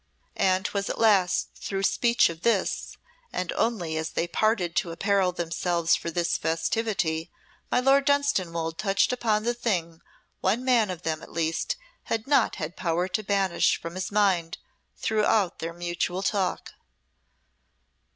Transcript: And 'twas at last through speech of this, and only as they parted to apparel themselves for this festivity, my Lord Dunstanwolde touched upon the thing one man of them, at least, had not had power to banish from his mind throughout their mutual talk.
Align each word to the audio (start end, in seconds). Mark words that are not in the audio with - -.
And 0.35 0.65
'twas 0.65 0.89
at 0.89 0.97
last 0.97 1.49
through 1.53 1.83
speech 1.83 2.27
of 2.31 2.41
this, 2.41 2.97
and 3.31 3.51
only 3.53 3.97
as 3.97 4.09
they 4.09 4.25
parted 4.27 4.75
to 4.77 4.89
apparel 4.89 5.31
themselves 5.31 5.95
for 5.95 6.09
this 6.09 6.39
festivity, 6.39 7.29
my 7.71 7.79
Lord 7.81 8.05
Dunstanwolde 8.05 8.79
touched 8.79 9.13
upon 9.13 9.43
the 9.43 9.53
thing 9.53 10.01
one 10.39 10.65
man 10.65 10.89
of 10.89 11.03
them, 11.03 11.21
at 11.21 11.31
least, 11.31 11.75
had 12.05 12.25
not 12.25 12.55
had 12.55 12.75
power 12.75 13.07
to 13.09 13.21
banish 13.21 13.79
from 13.79 13.93
his 13.93 14.11
mind 14.11 14.57
throughout 14.97 15.59
their 15.59 15.71
mutual 15.71 16.23
talk. 16.23 16.73